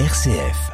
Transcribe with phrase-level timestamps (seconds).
[0.00, 0.72] RCF.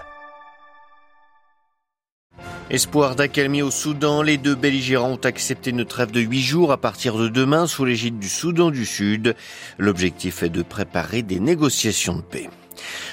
[2.70, 6.79] Espoir d'accalmie au Soudan, les deux belligérants ont accepté une trêve de huit jours à
[6.79, 9.37] partir de demain sous l'égide du Soudan du Sud.
[9.77, 12.48] L'objectif est de préparer des négociations de paix.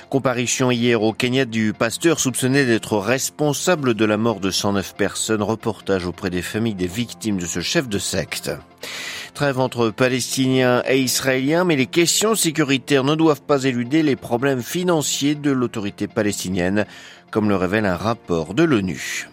[0.10, 5.42] Comparition hier au Kenya du pasteur soupçonné d'être responsable de la mort de 109 personnes.
[5.42, 8.50] Reportage auprès des familles des victimes de ce chef de secte.
[9.38, 14.64] Trêve entre Palestiniens et Israéliens, mais les questions sécuritaires ne doivent pas éluder les problèmes
[14.64, 16.88] financiers de l'autorité palestinienne,
[17.30, 19.30] comme le révèle un rapport de l'ONU.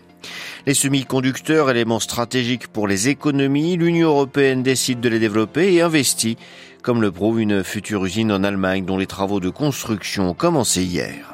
[0.66, 6.36] Les semi-conducteurs, éléments stratégiques pour les économies, l'Union européenne décide de les développer et investit,
[6.82, 10.82] comme le prouve une future usine en Allemagne dont les travaux de construction ont commencé
[10.84, 11.33] hier.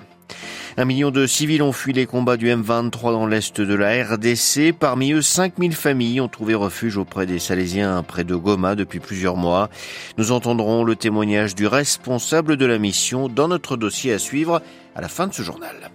[0.77, 4.73] Un million de civils ont fui les combats du M23 dans l'est de la RDC.
[4.78, 9.37] Parmi eux, 5000 familles ont trouvé refuge auprès des Salésiens près de Goma depuis plusieurs
[9.37, 9.69] mois.
[10.16, 14.62] Nous entendrons le témoignage du responsable de la mission dans notre dossier à suivre
[14.95, 15.91] à la fin de ce journal.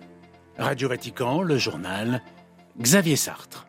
[0.57, 2.21] Radio Vatican, le journal
[2.79, 3.64] Xavier Sartre.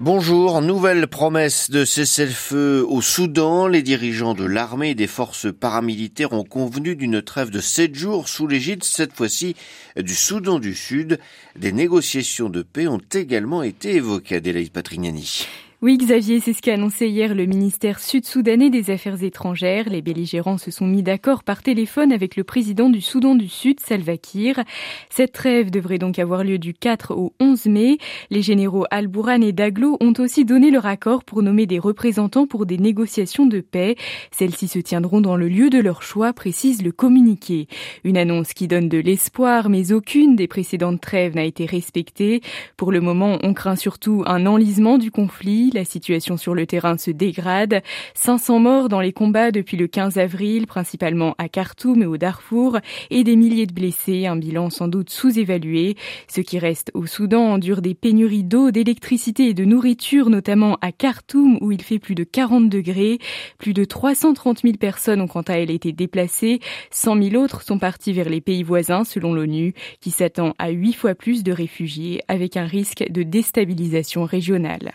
[0.00, 3.66] Bonjour, nouvelle promesse de cessez-le-feu au Soudan.
[3.66, 8.28] Les dirigeants de l'armée et des forces paramilitaires ont convenu d'une trêve de sept jours
[8.28, 9.56] sous l'égide, cette fois-ci,
[9.96, 11.18] du Soudan du Sud.
[11.56, 15.48] Des négociations de paix ont également été évoquées, Adélaïde Patrignani.
[15.80, 19.88] Oui, Xavier, c'est ce qu'a annoncé hier le ministère sud-soudanais des Affaires étrangères.
[19.88, 23.78] Les belligérants se sont mis d'accord par téléphone avec le président du Soudan du Sud,
[23.78, 24.64] Salva Kiir.
[25.08, 27.98] Cette trêve devrait donc avoir lieu du 4 au 11 mai.
[28.30, 32.66] Les généraux Al-Bourhan et Daglo ont aussi donné leur accord pour nommer des représentants pour
[32.66, 33.94] des négociations de paix.
[34.32, 37.68] Celles-ci se tiendront dans le lieu de leur choix, précise le communiqué.
[38.02, 42.40] Une annonce qui donne de l'espoir, mais aucune des précédentes trêves n'a été respectée.
[42.76, 46.96] Pour le moment, on craint surtout un enlisement du conflit la situation sur le terrain
[46.98, 47.82] se dégrade.
[48.14, 52.78] 500 morts dans les combats depuis le 15 avril, principalement à Khartoum et au Darfour,
[53.10, 55.96] et des milliers de blessés, un bilan sans doute sous-évalué.
[56.28, 60.92] Ceux qui restent au Soudan endurent des pénuries d'eau, d'électricité et de nourriture, notamment à
[60.92, 63.18] Khartoum où il fait plus de 40 degrés.
[63.58, 66.60] Plus de 330 000 personnes ont quant à elles été déplacées.
[66.90, 70.92] 100 000 autres sont partis vers les pays voisins selon l'ONU, qui s'attend à 8
[70.92, 74.92] fois plus de réfugiés avec un risque de déstabilisation régionale.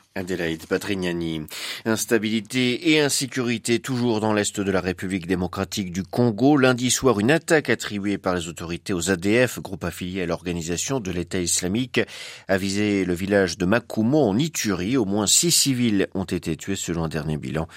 [0.66, 1.42] Patrignani.
[1.86, 6.58] Instabilité et insécurité toujours dans l'est de la République démocratique du Congo.
[6.58, 11.12] Lundi soir, une attaque attribuée par les autorités aux ADF, groupe affilié à l'organisation de
[11.12, 12.02] l'État islamique,
[12.48, 14.98] a visé le village de Makumo en Ituri.
[14.98, 17.68] Au moins six civils ont été tués selon un dernier bilan.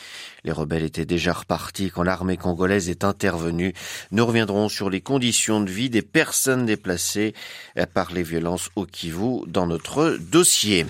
[0.47, 3.75] Les rebelles étaient déjà repartis quand l'armée congolaise est intervenue.
[4.13, 7.35] Nous reviendrons sur les conditions de vie des personnes déplacées
[7.95, 10.87] par les violences au Kivu dans notre dossier.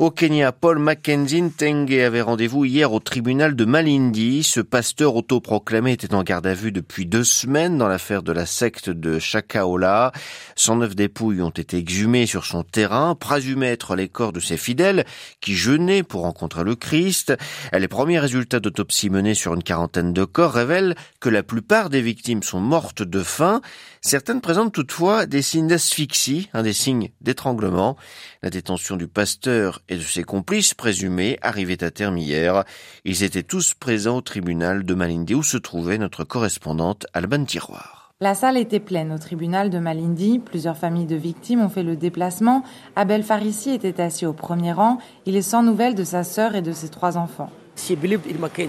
[0.00, 4.42] Au Kenya, Paul Mackenzie Tenge avait rendez-vous hier au tribunal de Malindi.
[4.42, 8.44] Ce pasteur autoproclamé était en garde à vue depuis deux semaines dans l'affaire de la
[8.44, 10.12] secte de Chakaola.
[10.56, 15.06] 109 dépouilles ont été exhumées sur son terrain, présumées être les corps de ses fidèles
[15.40, 17.32] qui jeûnaient pour rencontrer le Christ.
[17.72, 22.02] Les premiers résultats d'autopsie menés sur une quarantaine de corps révèlent que la plupart des
[22.02, 23.60] victimes sont mortes de faim.
[24.00, 27.96] Certaines présentent toutefois des signes d'asphyxie, un des signes d'étranglement.
[28.42, 32.64] La détention du pasteur et de ses complices présumés arrivait à terme hier.
[33.04, 38.00] Ils étaient tous présents au tribunal de Malindi où se trouvait notre correspondante Alban Tiroir.
[38.22, 40.40] La salle était pleine au tribunal de Malindi.
[40.40, 42.64] Plusieurs familles de victimes ont fait le déplacement.
[42.94, 44.98] Abel Farissi était assis au premier rang.
[45.24, 47.48] Il est sans nouvelles de sa sœur et de ses trois enfants.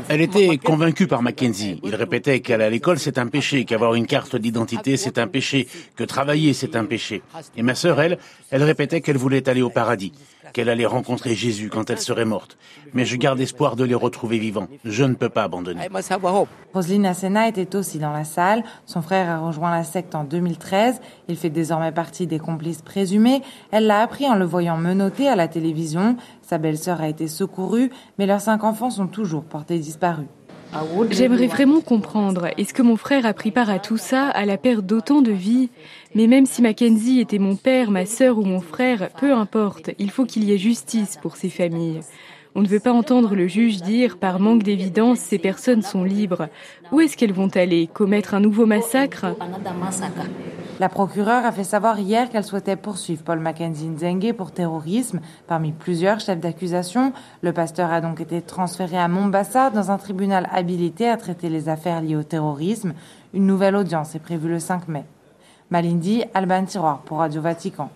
[0.10, 1.80] Elle était convaincue par Mackenzie.
[1.84, 5.68] Il répétait qu'aller à l'école c'est un péché, qu'avoir une carte d'identité c'est un péché,
[5.96, 7.22] que travailler c'est un péché.
[7.58, 8.18] Et ma sœur, elle,
[8.50, 10.12] elle répétait qu'elle voulait aller au paradis,
[10.54, 12.58] qu'elle allait rencontrer Jésus quand elle serait morte.
[12.94, 14.68] Mais je garde espoir de les retrouver vivants.
[14.84, 15.82] Je ne peux pas abandonner.
[16.74, 18.64] Roselyne Asena était aussi dans la salle.
[18.86, 21.02] Son frère a rejoint la secte en 2013.
[21.28, 23.42] Il fait désormais partie des complices présumés.
[23.72, 26.18] Elle l'a appris en le voyant menotté à la télévision.
[26.42, 30.28] Sa belle-sœur a été secourue, mais leurs cinq enfants sont toujours portés disparus.
[31.10, 34.58] J'aimerais vraiment comprendre, est-ce que mon frère a pris part à tout ça, à la
[34.58, 35.70] perte d'autant de vies
[36.16, 40.12] Mais même si Mackenzie était mon père, ma sœur ou mon frère, peu importe, il
[40.12, 42.02] faut qu'il y ait justice pour ces familles.
[42.54, 46.50] On ne veut pas entendre le juge dire, par manque d'évidence, ces personnes sont libres.
[46.92, 47.88] Où est-ce qu'elles vont aller?
[47.94, 49.26] Commettre un nouveau massacre?
[50.80, 55.20] La procureure a fait savoir hier qu'elle souhaitait poursuivre Paul Mackenzie Nzenge pour terrorisme.
[55.48, 60.50] Parmi plusieurs chefs d'accusation, le pasteur a donc été transféré à Mombasa dans un tribunal
[60.52, 62.94] habilité à traiter les affaires liées au terrorisme.
[63.34, 65.06] Une nouvelle audience est prévue le 5 mai.
[65.70, 67.90] Malindi, Alban Tiroir pour Radio Vatican.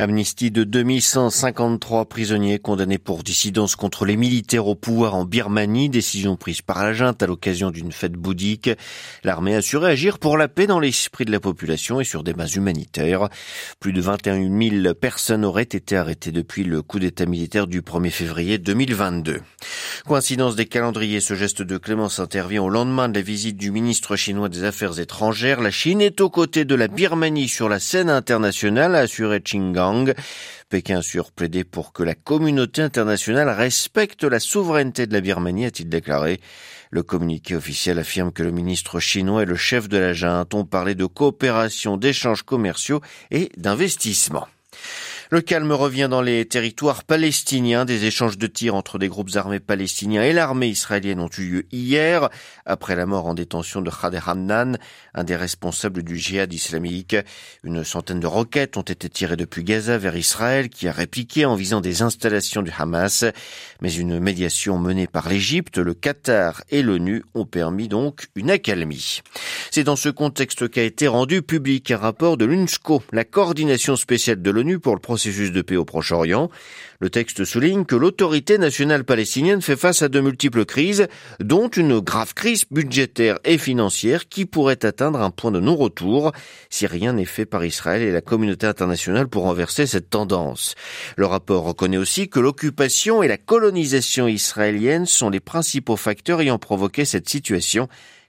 [0.00, 6.36] Amnistie de 2153 prisonniers condamnés pour dissidence contre les militaires au pouvoir en Birmanie, décision
[6.36, 8.70] prise par la junte à l'occasion d'une fête bouddhique.
[9.24, 12.32] L'armée a su réagir pour la paix dans l'esprit de la population et sur des
[12.32, 13.28] bases humanitaires.
[13.78, 18.08] Plus de 21 000 personnes auraient été arrêtées depuis le coup d'état militaire du 1er
[18.08, 19.42] février 2022.
[20.06, 24.16] Coïncidence des calendriers, ce geste de clémence intervient au lendemain de la visite du ministre
[24.16, 25.60] chinois des Affaires étrangères.
[25.60, 29.42] La Chine est aux côtés de la Birmanie sur la scène internationale, a assuré
[30.68, 35.88] Pékin a surplaidé pour que la communauté internationale respecte la souveraineté de la Birmanie, a-t-il
[35.88, 36.40] déclaré.
[36.90, 40.64] Le communiqué officiel affirme que le ministre chinois et le chef de la junte ont
[40.64, 43.00] parlé de coopération, d'échanges commerciaux
[43.30, 44.46] et d'investissement.
[45.32, 47.84] Le calme revient dans les territoires palestiniens.
[47.84, 51.66] Des échanges de tirs entre des groupes armés palestiniens et l'armée israélienne ont eu lieu
[51.70, 52.30] hier,
[52.66, 54.76] après la mort en détention de Khader Hamnan,
[55.14, 57.14] un des responsables du djihad islamique.
[57.62, 61.54] Une centaine de roquettes ont été tirées depuis Gaza vers Israël, qui a répliqué en
[61.54, 63.24] visant des installations du Hamas.
[63.82, 69.20] Mais une médiation menée par l'Égypte, le Qatar et l'ONU ont permis donc une accalmie.
[69.70, 74.42] C'est dans ce contexte qu'a été rendu public un rapport de l'UNSCO, la coordination spéciale
[74.42, 76.48] de l'ONU pour le processus processus de paix au Proche-Orient.
[76.98, 81.08] Le texte souligne que l'autorité nationale palestinienne fait face à de multiples crises,
[81.40, 86.32] dont une grave crise budgétaire et financière qui pourrait atteindre un point de non-retour
[86.70, 90.74] si rien n'est fait par Israël et la communauté internationale pour renverser cette tendance.
[91.18, 96.58] Le rapport reconnaît aussi que l'occupation et la colonisation israélienne sont les principaux facteurs ayant
[96.58, 97.88] provoqué cette situation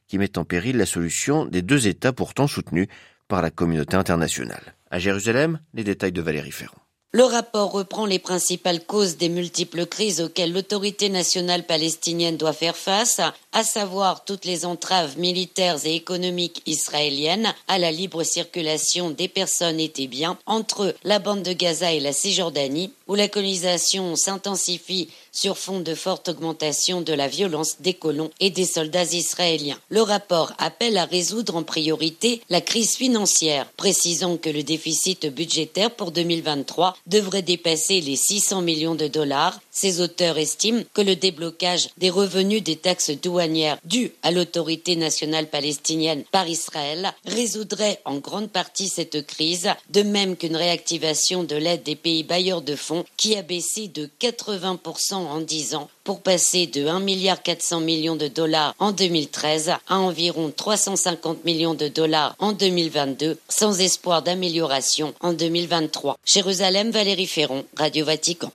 [0.09, 2.87] qui met en péril la solution des deux États pourtant soutenus
[3.29, 4.75] par la communauté internationale.
[4.89, 6.80] À Jérusalem, les détails de Valérie Ferrand.
[7.13, 12.77] Le rapport reprend les principales causes des multiples crises auxquelles l'autorité nationale palestinienne doit faire
[12.77, 13.19] face,
[13.51, 19.81] à savoir toutes les entraves militaires et économiques israéliennes à la libre circulation des personnes
[19.81, 25.09] et des biens entre la bande de Gaza et la Cisjordanie, où la colonisation s'intensifie
[25.33, 29.79] sur fond de forte augmentation de la violence des colons et des soldats israéliens.
[29.89, 35.91] Le rapport appelle à résoudre en priorité la crise financière, précisant que le déficit budgétaire
[35.91, 39.59] pour 2023 devrait dépasser les 600 millions de dollars.
[39.71, 45.47] Ces auteurs estiment que le déblocage des revenus des taxes douanières dues à l'autorité nationale
[45.47, 51.83] palestinienne par Israël résoudrait en grande partie cette crise, de même qu'une réactivation de l'aide
[51.83, 56.67] des pays bailleurs de fonds qui a baissé de 80% en 10 ans pour passer
[56.67, 63.37] de 1,4 milliard de dollars en 2013 à environ 350 millions de dollars en 2022,
[63.49, 66.17] sans espoir d'amélioration en 2023.
[66.25, 68.51] Jérusalem, Valérie Ferron, Radio Vatican.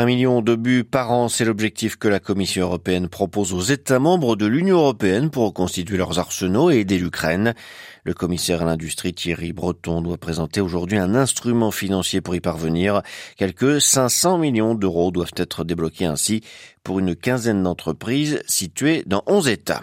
[0.00, 3.98] Un million de buts par an, c'est l'objectif que la Commission européenne propose aux États
[3.98, 7.52] membres de l'Union européenne pour reconstituer leurs arsenaux et aider l'Ukraine.
[8.04, 13.02] Le commissaire à l'industrie Thierry Breton doit présenter aujourd'hui un instrument financier pour y parvenir.
[13.36, 16.40] Quelques 500 millions d'euros doivent être débloqués ainsi
[16.82, 19.82] pour une quinzaine d'entreprises situées dans 11 États.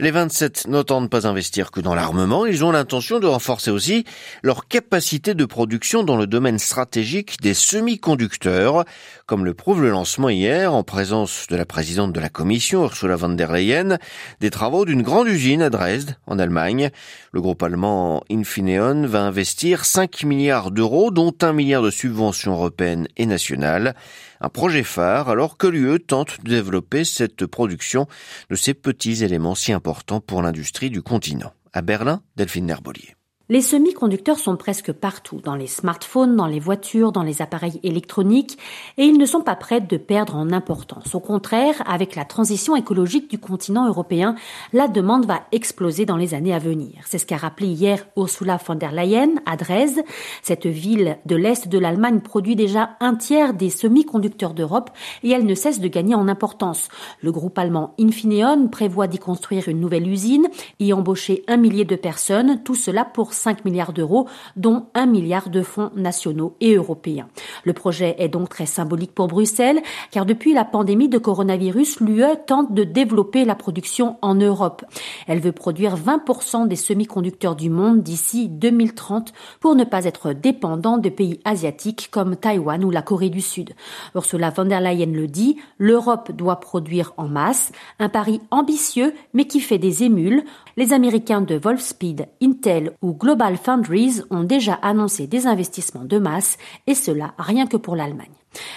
[0.00, 4.04] Les 27 n'entendent pas investir que dans l'armement, ils ont l'intention de renforcer aussi
[4.42, 8.84] leur capacité de production dans le domaine stratégique des semi-conducteurs,
[9.26, 13.16] comme le prouve le lancement hier, en présence de la présidente de la Commission, Ursula
[13.16, 13.98] von der Leyen,
[14.40, 16.90] des travaux d'une grande usine à Dresde, en Allemagne.
[17.32, 23.08] Le groupe allemand Infineon va investir 5 milliards d'euros, dont un milliard de subventions européennes
[23.16, 23.94] et nationales
[24.42, 28.06] un projet phare alors que l'UE tente de développer cette production
[28.50, 31.52] de ces petits éléments si importants pour l'industrie du continent.
[31.72, 33.14] À Berlin, Delphine Nerbolier.
[33.52, 38.56] Les semi-conducteurs sont presque partout, dans les smartphones, dans les voitures, dans les appareils électroniques,
[38.96, 41.14] et ils ne sont pas prêts de perdre en importance.
[41.14, 44.36] Au contraire, avec la transition écologique du continent européen,
[44.72, 47.02] la demande va exploser dans les années à venir.
[47.04, 50.00] C'est ce qu'a rappelé hier Ursula von der Leyen à Dresde.
[50.42, 54.88] Cette ville de l'Est de l'Allemagne produit déjà un tiers des semi-conducteurs d'Europe
[55.24, 56.88] et elle ne cesse de gagner en importance.
[57.20, 60.48] Le groupe allemand Infineon prévoit d'y construire une nouvelle usine,
[60.80, 65.50] y embaucher un millier de personnes, tout cela pour 5 milliards d'euros, dont 1 milliard
[65.50, 67.28] de fonds nationaux et européens.
[67.64, 69.80] Le projet est donc très symbolique pour Bruxelles,
[70.12, 74.84] car depuis la pandémie de coronavirus, l'UE tente de développer la production en Europe.
[75.26, 80.98] Elle veut produire 20% des semi-conducteurs du monde d'ici 2030 pour ne pas être dépendant
[80.98, 83.74] de pays asiatiques comme Taïwan ou la Corée du Sud.
[84.14, 89.46] Ursula von der Leyen le dit, l'Europe doit produire en masse, un pari ambitieux mais
[89.46, 90.44] qui fait des émules.
[90.76, 96.56] Les Américains de Wolfspeed, Intel ou Global Foundries ont déjà annoncé des investissements de masse,
[96.86, 98.28] et cela rien que pour l'Allemagne.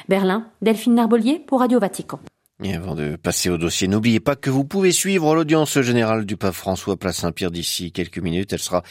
[0.09, 2.19] Berlin, Delphine Narbolier pour Radio Vatican.
[2.63, 6.37] Et avant de passer au dossier, n'oubliez pas que vous pouvez suivre l'audience générale du
[6.37, 8.53] pape François Place Saint-Pierre d'ici quelques minutes.
[8.53, 8.81] Elle sera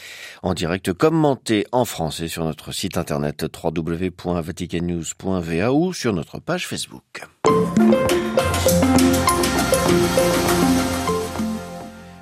[0.43, 7.23] en direct commentée en français sur notre site internet www.vaticannews.va ou sur notre page Facebook.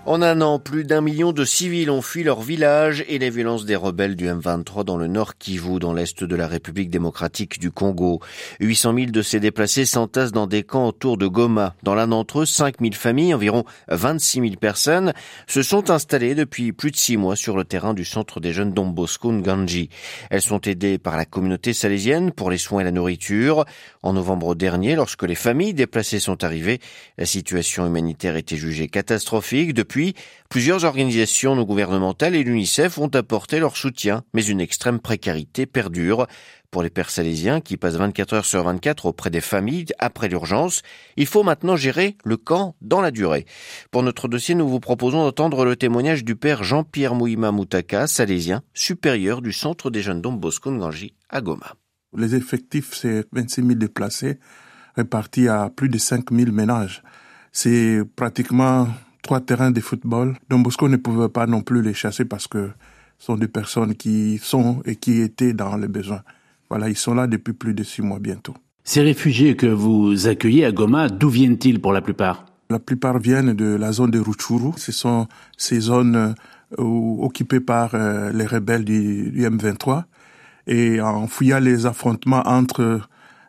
[0.06, 3.64] En un an, plus d'un million de civils ont fui leur village et les violences
[3.64, 7.72] des rebelles du M23 dans le nord Kivu, dans l'est de la République démocratique du
[7.72, 8.20] Congo.
[8.60, 11.76] 800 000 de ces déplacés s'entassent dans des camps autour de Goma.
[11.84, 15.14] Dans l'un d'entre eux, 5 000 familles, environ 26 000 personnes,
[15.48, 18.74] se sont installées depuis plus de six mois sur le terrain du centre des jeunes
[18.74, 19.88] Dombosco Nganji.
[20.30, 23.64] Elles sont aidées par la communauté salésienne pour les soins et la nourriture.
[24.04, 26.80] En novembre dernier, lorsque les familles déplacées sont arrivées,
[27.18, 29.74] la situation humanitaire était jugée catastrophique.
[29.74, 30.16] Depuis puis,
[30.50, 36.26] plusieurs organisations non gouvernementales et l'UNICEF ont apporté leur soutien, mais une extrême précarité perdure.
[36.72, 40.82] Pour les Pères salésiens qui passent 24 heures sur 24 auprès des familles après l'urgence,
[41.16, 43.46] il faut maintenant gérer le camp dans la durée.
[43.92, 48.64] Pour notre dossier, nous vous proposons d'entendre le témoignage du Père Jean-Pierre Mouima Moutaka, salésien,
[48.74, 51.76] supérieur du centre des jeunes d'Homme Bosco Nganji à Goma.
[52.18, 54.40] Les effectifs, c'est 26 000 déplacés
[54.96, 57.04] répartis à plus de 5 000 ménages.
[57.52, 58.88] C'est pratiquement
[59.22, 60.36] trois terrains de football.
[60.50, 62.70] Don Bosco ne pouvait pas non plus les chasser parce que
[63.20, 66.22] ce sont des personnes qui sont et qui étaient dans les besoins.
[66.70, 68.56] Voilà, ils sont là depuis plus de six mois bientôt.
[68.84, 72.46] Ces réfugiés que vous accueillez à Goma, d'où viennent-ils pour la plupart?
[72.70, 74.72] La plupart viennent de la zone de Rutshuru.
[74.78, 75.28] Ce sont
[75.58, 76.36] ces zones
[76.80, 80.04] euh, occupées par euh, les rebelles du, M23.
[80.68, 83.02] Et en fouillant les affrontements entre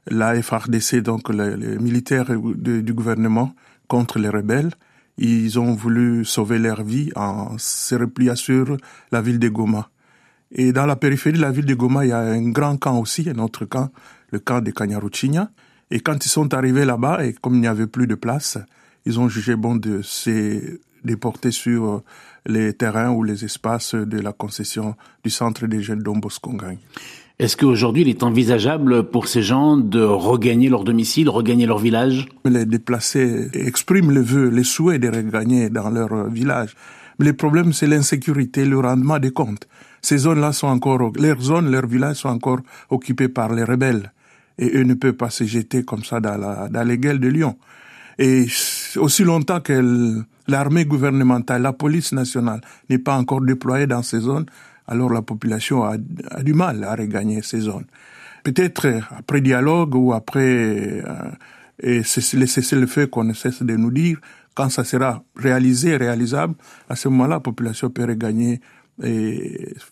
[0.07, 3.55] la FRDC, donc les, militaires du gouvernement,
[3.89, 4.71] contre les rebelles,
[5.17, 8.77] ils ont voulu sauver leur vie en se repliant sur
[9.13, 9.91] la ville de Goma.
[10.51, 12.99] Et dans la périphérie de la ville de Goma, il y a un grand camp
[12.99, 13.91] aussi, un autre camp,
[14.31, 15.51] le camp de Kanyaruchinya.
[15.91, 18.59] Et quand ils sont arrivés là-bas, et comme il n'y avait plus de place,
[19.05, 22.03] ils ont jugé bon de se déporter sur
[22.47, 26.79] les terrains ou les espaces de la concession du centre des jeunes d'Omboskongang.
[27.41, 32.29] Est-ce qu'aujourd'hui, il est envisageable pour ces gens de regagner leur domicile, regagner leur village?
[32.45, 36.77] Les déplacés expriment le vœu, les souhaits de regagner dans leur village.
[37.19, 39.67] Mais le problème, c'est l'insécurité, le rendement des comptes.
[40.01, 44.13] Ces zones-là sont encore, leurs zones, leurs villages sont encore occupés par les rebelles.
[44.59, 47.29] Et eux ne peuvent pas se jeter comme ça dans, la, dans les gueules de
[47.29, 47.57] Lyon.
[48.19, 48.47] Et
[48.97, 54.47] aussi longtemps que l'armée gouvernementale, la police nationale n'est pas encore déployée dans ces zones,
[54.87, 55.97] alors la population a,
[56.43, 57.87] du mal à regagner ces zones.
[58.43, 61.33] Peut-être après dialogue ou après euh,
[61.83, 64.19] le fait qu'on ne cesse de nous dire,
[64.55, 66.55] quand ça sera réalisé, réalisable,
[66.89, 68.61] à ce moment-là, la population peut regagner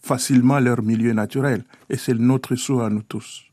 [0.02, 1.64] facilement leur milieu naturel.
[1.90, 3.51] Et c'est notre souhait à nous tous.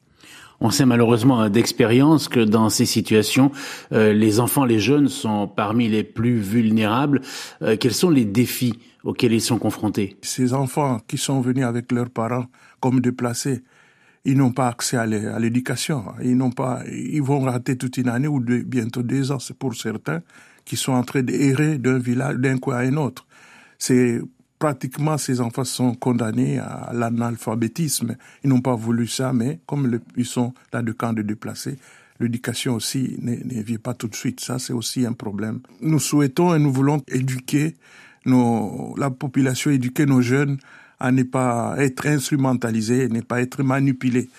[0.61, 3.51] On sait malheureusement d'expérience que dans ces situations,
[3.93, 7.21] euh, les enfants, les jeunes sont parmi les plus vulnérables.
[7.61, 10.17] Euh, quels sont les défis auxquels ils sont confrontés?
[10.21, 12.45] Ces enfants qui sont venus avec leurs parents
[12.81, 13.63] comme déplacés,
[14.25, 16.03] ils n'ont pas accès à l'éducation.
[16.21, 19.39] Ils n'ont pas, ils vont rater toute une année ou bientôt deux ans.
[19.39, 20.21] C'est pour certains
[20.65, 23.25] qui sont en train d'errer d'un village, d'un coin à un autre.
[23.77, 24.19] C'est
[24.59, 28.17] pratiquement ces enfants sont condamnés à l'analphabétisme.
[28.43, 31.77] Ils n'ont pas voulu ça, mais comme ils sont dans le camp de déplacés,
[32.19, 34.41] l'éducation aussi ne vient pas tout de suite.
[34.41, 35.61] Ça, c'est aussi un problème.
[35.81, 37.75] Nous souhaitons et nous voulons éduquer
[38.25, 40.57] nos, la population, éduquer nos jeunes
[40.99, 44.29] à ne pas être instrumentalisés, ne pas être manipulés.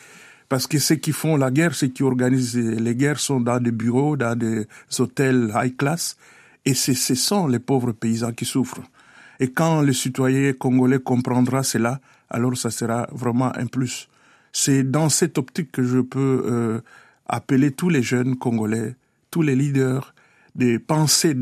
[0.50, 3.70] Parce que ceux qui font la guerre, ceux qui organisent les guerres sont dans des
[3.70, 4.66] bureaux, dans des
[4.98, 6.16] hôtels high class,
[6.66, 8.82] et ce sont les pauvres paysans qui souffrent.
[9.40, 14.08] Et quand le citoyen congolais comprendra cela, alors ça sera vraiment un plus.
[14.52, 16.80] C'est dans cette optique que je peux euh,
[17.26, 18.96] appeler tous les jeunes congolais,
[19.30, 20.14] tous les leaders,
[20.54, 21.36] de penser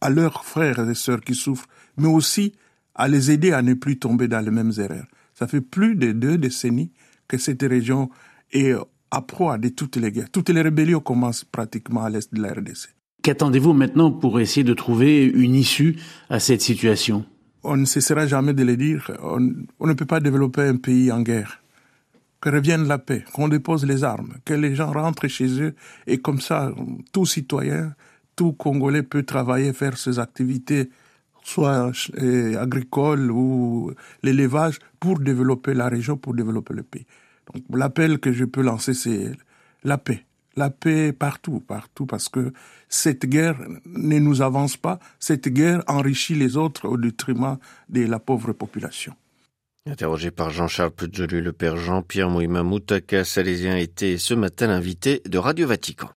[0.00, 2.54] à leurs frères et sœurs qui souffrent, mais aussi
[2.94, 5.06] à les aider à ne plus tomber dans les mêmes erreurs.
[5.34, 6.90] Ça fait plus de deux décennies
[7.28, 8.08] que cette région
[8.52, 8.72] est
[9.10, 10.30] à proie de toutes les guerres.
[10.30, 12.88] Toutes les rébellions commencent pratiquement à l'est de la RDC.
[13.26, 15.96] Qu'attendez-vous maintenant pour essayer de trouver une issue
[16.30, 17.24] à cette situation?
[17.64, 19.10] On ne cessera jamais de le dire.
[19.20, 21.60] On, ne peut pas développer un pays en guerre.
[22.40, 25.74] Que revienne la paix, qu'on dépose les armes, que les gens rentrent chez eux
[26.06, 26.72] et comme ça,
[27.10, 27.96] tout citoyen,
[28.36, 30.88] tout Congolais peut travailler, faire ses activités
[31.42, 31.90] soit
[32.22, 33.90] euh, agricole ou
[34.22, 37.06] l'élevage, pour développer la région, pour développer le pays.
[37.70, 39.32] L'appel que je peux lancer, c'est
[39.82, 40.25] la paix.
[40.56, 42.52] La paix partout, partout, parce que
[42.88, 47.58] cette guerre ne nous avance pas, cette guerre enrichit les autres au détriment
[47.90, 49.14] de la pauvre population.
[49.84, 55.38] Interrogé par Jean-Charles Pujolu, le père Jean-Pierre Mouima Moutaka, salésien, était ce matin l'invité de
[55.38, 56.10] Radio Vatican.